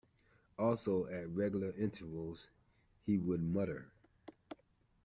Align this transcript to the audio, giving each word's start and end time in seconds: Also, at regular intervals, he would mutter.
Also, 0.57 1.05
at 1.05 1.29
regular 1.29 1.73
intervals, 1.77 2.49
he 3.05 3.19
would 3.19 3.43
mutter. 3.43 3.91